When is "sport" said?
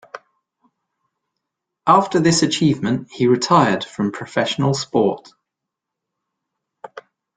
4.73-5.31